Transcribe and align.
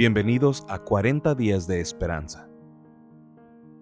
Bienvenidos 0.00 0.64
a 0.70 0.78
40 0.78 1.34
días 1.34 1.66
de 1.66 1.82
esperanza. 1.82 2.48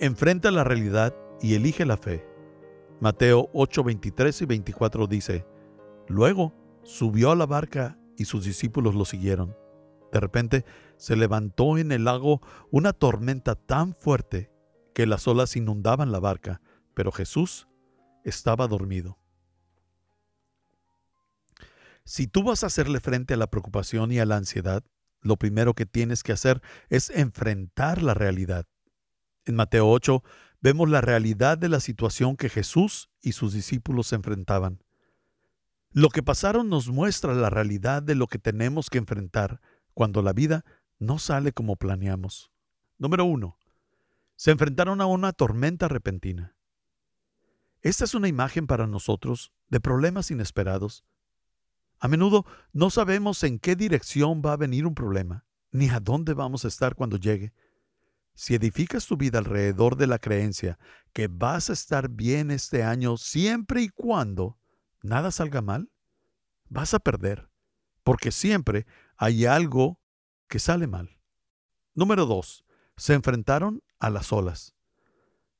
Enfrenta 0.00 0.50
la 0.50 0.64
realidad 0.64 1.14
y 1.40 1.54
elige 1.54 1.86
la 1.86 1.96
fe. 1.96 2.26
Mateo 2.98 3.48
8, 3.52 3.84
23 3.84 4.42
y 4.42 4.44
24 4.44 5.06
dice, 5.06 5.46
Luego 6.08 6.52
subió 6.82 7.30
a 7.30 7.36
la 7.36 7.46
barca 7.46 7.96
y 8.16 8.24
sus 8.24 8.44
discípulos 8.44 8.96
lo 8.96 9.04
siguieron. 9.04 9.56
De 10.10 10.18
repente 10.18 10.64
se 10.96 11.14
levantó 11.14 11.78
en 11.78 11.92
el 11.92 12.02
lago 12.02 12.40
una 12.72 12.92
tormenta 12.92 13.54
tan 13.54 13.94
fuerte 13.94 14.50
que 14.92 15.06
las 15.06 15.28
olas 15.28 15.54
inundaban 15.54 16.10
la 16.10 16.18
barca, 16.18 16.60
pero 16.92 17.12
Jesús 17.12 17.68
estaba 18.24 18.66
dormido. 18.66 19.16
Si 22.02 22.26
tú 22.26 22.42
vas 22.42 22.64
a 22.64 22.66
hacerle 22.66 22.98
frente 22.98 23.34
a 23.34 23.36
la 23.36 23.48
preocupación 23.48 24.10
y 24.10 24.18
a 24.18 24.26
la 24.26 24.38
ansiedad, 24.38 24.82
lo 25.22 25.36
primero 25.36 25.74
que 25.74 25.86
tienes 25.86 26.22
que 26.22 26.32
hacer 26.32 26.62
es 26.88 27.10
enfrentar 27.10 28.02
la 28.02 28.14
realidad. 28.14 28.66
En 29.44 29.56
Mateo 29.56 29.88
8 29.90 30.22
vemos 30.60 30.88
la 30.88 31.00
realidad 31.00 31.58
de 31.58 31.68
la 31.68 31.80
situación 31.80 32.36
que 32.36 32.48
Jesús 32.48 33.10
y 33.20 33.32
sus 33.32 33.52
discípulos 33.52 34.12
enfrentaban. 34.12 34.82
Lo 35.92 36.08
que 36.08 36.22
pasaron 36.22 36.68
nos 36.68 36.88
muestra 36.88 37.34
la 37.34 37.50
realidad 37.50 38.02
de 38.02 38.14
lo 38.14 38.28
que 38.28 38.38
tenemos 38.38 38.90
que 38.90 38.98
enfrentar 38.98 39.60
cuando 39.92 40.22
la 40.22 40.32
vida 40.32 40.64
no 40.98 41.18
sale 41.18 41.52
como 41.52 41.76
planeamos. 41.76 42.52
Número 42.98 43.24
1. 43.24 43.58
Se 44.36 44.52
enfrentaron 44.52 45.00
a 45.00 45.06
una 45.06 45.32
tormenta 45.32 45.88
repentina. 45.88 46.54
Esta 47.82 48.04
es 48.04 48.14
una 48.14 48.28
imagen 48.28 48.66
para 48.66 48.86
nosotros 48.86 49.52
de 49.68 49.80
problemas 49.80 50.30
inesperados 50.30 51.04
a 52.00 52.08
menudo 52.08 52.46
no 52.72 52.88
sabemos 52.88 53.44
en 53.44 53.58
qué 53.58 53.76
dirección 53.76 54.40
va 54.44 54.54
a 54.54 54.56
venir 54.56 54.86
un 54.86 54.94
problema, 54.94 55.44
ni 55.70 55.90
a 55.90 56.00
dónde 56.00 56.32
vamos 56.32 56.64
a 56.64 56.68
estar 56.68 56.94
cuando 56.94 57.18
llegue. 57.18 57.52
Si 58.34 58.54
edificas 58.54 59.06
tu 59.06 59.18
vida 59.18 59.38
alrededor 59.38 59.96
de 59.96 60.06
la 60.06 60.18
creencia 60.18 60.78
que 61.12 61.28
vas 61.28 61.68
a 61.68 61.74
estar 61.74 62.08
bien 62.08 62.50
este 62.50 62.82
año 62.82 63.18
siempre 63.18 63.82
y 63.82 63.90
cuando 63.90 64.58
nada 65.02 65.30
salga 65.30 65.60
mal, 65.60 65.90
vas 66.70 66.94
a 66.94 67.00
perder, 67.00 67.50
porque 68.02 68.32
siempre 68.32 68.86
hay 69.18 69.44
algo 69.44 70.00
que 70.48 70.58
sale 70.58 70.86
mal. 70.86 71.18
Número 71.94 72.24
2. 72.24 72.64
Se 72.96 73.12
enfrentaron 73.12 73.82
a 73.98 74.08
las 74.08 74.32
olas. 74.32 74.74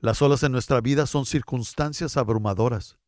Las 0.00 0.20
olas 0.20 0.42
en 0.42 0.52
nuestra 0.52 0.82
vida 0.82 1.06
son 1.06 1.24
circunstancias 1.24 2.18
abrumadoras. 2.18 2.98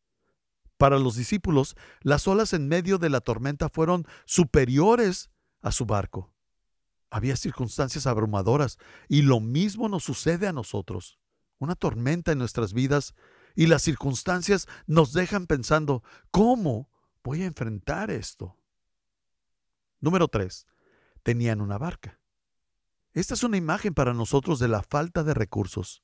Para 0.79 0.97
los 0.97 1.17
discípulos, 1.17 1.75
las 1.99 2.25
olas 2.25 2.53
en 2.53 2.69
medio 2.69 2.99
de 2.99 3.09
la 3.09 3.19
tormenta 3.19 3.67
fueron 3.67 4.07
superiores 4.23 5.29
a 5.61 5.73
su 5.73 5.85
barco. 5.85 6.31
Había 7.09 7.35
circunstancias 7.35 8.07
abrumadoras 8.07 8.77
y 9.09 9.23
lo 9.23 9.41
mismo 9.41 9.89
nos 9.89 10.05
sucede 10.05 10.47
a 10.47 10.53
nosotros. 10.53 11.19
Una 11.57 11.75
tormenta 11.75 12.31
en 12.31 12.37
nuestras 12.37 12.71
vidas 12.71 13.13
y 13.55 13.67
las 13.67 13.81
circunstancias 13.81 14.69
nos 14.87 15.11
dejan 15.11 15.47
pensando, 15.47 16.01
¿cómo 16.31 16.89
voy 17.25 17.41
a 17.41 17.47
enfrentar 17.47 18.09
esto? 18.09 18.55
Número 19.99 20.29
3. 20.29 20.65
Tenían 21.23 21.59
una 21.59 21.77
barca. 21.77 22.21
Esta 23.11 23.33
es 23.33 23.43
una 23.43 23.57
imagen 23.57 23.93
para 23.93 24.13
nosotros 24.13 24.59
de 24.59 24.69
la 24.69 24.81
falta 24.81 25.25
de 25.25 25.33
recursos. 25.33 26.03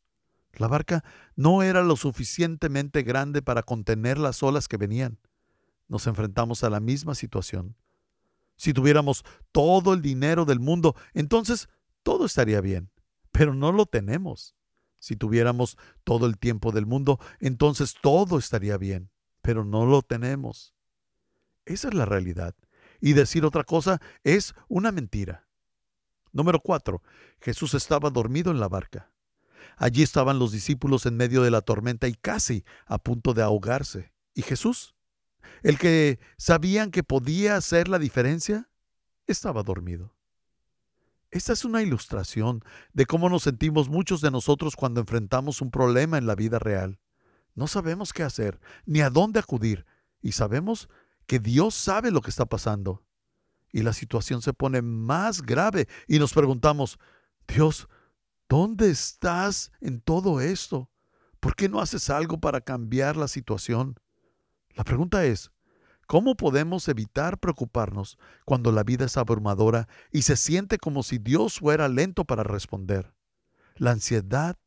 La 0.59 0.67
barca 0.67 1.03
no 1.35 1.63
era 1.63 1.83
lo 1.83 1.95
suficientemente 1.95 3.03
grande 3.03 3.41
para 3.41 3.63
contener 3.63 4.17
las 4.17 4.41
olas 4.43 4.67
que 4.67 4.77
venían. 4.77 5.19
Nos 5.87 6.07
enfrentamos 6.07 6.63
a 6.63 6.69
la 6.69 6.79
misma 6.79 7.15
situación. 7.15 7.75
Si 8.55 8.73
tuviéramos 8.73 9.23
todo 9.51 9.93
el 9.93 10.01
dinero 10.01 10.45
del 10.45 10.59
mundo, 10.59 10.95
entonces 11.13 11.69
todo 12.03 12.25
estaría 12.25 12.61
bien, 12.61 12.89
pero 13.31 13.53
no 13.53 13.71
lo 13.71 13.85
tenemos. 13.85 14.55
Si 14.99 15.15
tuviéramos 15.15 15.77
todo 16.03 16.25
el 16.25 16.37
tiempo 16.37 16.71
del 16.71 16.85
mundo, 16.85 17.19
entonces 17.39 17.95
todo 18.01 18.37
estaría 18.37 18.77
bien, 18.77 19.09
pero 19.41 19.65
no 19.65 19.85
lo 19.85 20.01
tenemos. 20.01 20.73
Esa 21.65 21.89
es 21.89 21.93
la 21.93 22.05
realidad. 22.05 22.55
Y 23.01 23.13
decir 23.13 23.45
otra 23.45 23.63
cosa 23.63 24.01
es 24.23 24.55
una 24.67 24.91
mentira. 24.91 25.47
Número 26.31 26.59
4. 26.59 27.01
Jesús 27.39 27.73
estaba 27.73 28.09
dormido 28.09 28.51
en 28.51 28.59
la 28.59 28.67
barca. 28.67 29.11
Allí 29.77 30.03
estaban 30.03 30.39
los 30.39 30.51
discípulos 30.51 31.05
en 31.05 31.17
medio 31.17 31.43
de 31.43 31.51
la 31.51 31.61
tormenta 31.61 32.07
y 32.07 32.13
casi 32.13 32.63
a 32.85 32.97
punto 32.97 33.33
de 33.33 33.41
ahogarse. 33.41 34.13
¿Y 34.33 34.41
Jesús? 34.41 34.95
El 35.63 35.77
que 35.77 36.19
sabían 36.37 36.91
que 36.91 37.03
podía 37.03 37.55
hacer 37.55 37.87
la 37.87 37.99
diferencia, 37.99 38.69
estaba 39.27 39.63
dormido. 39.63 40.15
Esta 41.31 41.53
es 41.53 41.65
una 41.65 41.81
ilustración 41.81 42.63
de 42.93 43.05
cómo 43.05 43.29
nos 43.29 43.43
sentimos 43.43 43.89
muchos 43.89 44.21
de 44.21 44.31
nosotros 44.31 44.75
cuando 44.75 45.01
enfrentamos 45.01 45.61
un 45.61 45.71
problema 45.71 46.17
en 46.17 46.27
la 46.27 46.35
vida 46.35 46.59
real. 46.59 46.99
No 47.55 47.67
sabemos 47.67 48.13
qué 48.13 48.23
hacer, 48.23 48.59
ni 48.85 49.01
a 49.01 49.09
dónde 49.09 49.39
acudir, 49.39 49.85
y 50.21 50.33
sabemos 50.33 50.89
que 51.27 51.39
Dios 51.39 51.75
sabe 51.75 52.11
lo 52.11 52.21
que 52.21 52.29
está 52.29 52.45
pasando. 52.45 53.03
Y 53.71 53.81
la 53.81 53.93
situación 53.93 54.41
se 54.41 54.53
pone 54.53 54.81
más 54.81 55.41
grave 55.41 55.87
y 56.07 56.19
nos 56.19 56.33
preguntamos, 56.33 56.99
Dios, 57.47 57.89
¿Dónde 58.47 58.91
estás 58.91 59.71
en 59.81 60.01
todo 60.01 60.39
esto? 60.39 60.91
¿Por 61.39 61.55
qué 61.55 61.67
no 61.67 61.81
haces 61.81 62.09
algo 62.09 62.39
para 62.39 62.61
cambiar 62.61 63.17
la 63.17 63.27
situación? 63.27 63.99
La 64.75 64.83
pregunta 64.83 65.25
es, 65.25 65.51
¿cómo 66.05 66.35
podemos 66.35 66.87
evitar 66.87 67.39
preocuparnos 67.39 68.17
cuando 68.45 68.71
la 68.71 68.83
vida 68.83 69.05
es 69.05 69.17
abrumadora 69.17 69.87
y 70.11 70.21
se 70.23 70.37
siente 70.37 70.77
como 70.77 71.01
si 71.01 71.17
Dios 71.17 71.59
fuera 71.59 71.87
lento 71.87 72.25
para 72.25 72.43
responder? 72.43 73.15
La 73.75 73.91
ansiedad 73.91 74.57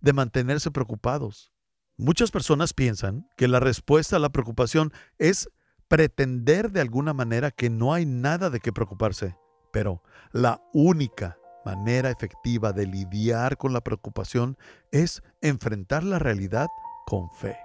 de 0.00 0.12
mantenerse 0.12 0.70
preocupados. 0.70 1.52
Muchas 1.96 2.30
personas 2.30 2.72
piensan 2.72 3.28
que 3.36 3.48
la 3.48 3.58
respuesta 3.60 4.16
a 4.16 4.20
la 4.20 4.30
preocupación 4.30 4.92
es 5.18 5.48
pretender 5.88 6.70
de 6.70 6.80
alguna 6.80 7.14
manera 7.14 7.50
que 7.50 7.70
no 7.70 7.94
hay 7.94 8.06
nada 8.06 8.50
de 8.50 8.60
qué 8.60 8.72
preocuparse, 8.72 9.36
pero 9.72 10.02
la 10.32 10.62
única 10.72 11.38
manera 11.64 12.10
efectiva 12.10 12.72
de 12.72 12.86
lidiar 12.86 13.56
con 13.56 13.72
la 13.72 13.80
preocupación 13.82 14.56
es 14.90 15.22
enfrentar 15.40 16.04
la 16.04 16.18
realidad 16.18 16.68
con 17.06 17.30
fe. 17.30 17.56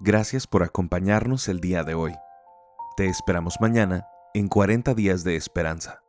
Gracias 0.00 0.46
por 0.46 0.62
acompañarnos 0.62 1.48
el 1.48 1.60
día 1.60 1.84
de 1.84 1.94
hoy. 1.94 2.14
Te 2.96 3.06
esperamos 3.06 3.60
mañana 3.60 4.06
en 4.34 4.48
40 4.48 4.94
días 4.94 5.24
de 5.24 5.36
esperanza. 5.36 6.02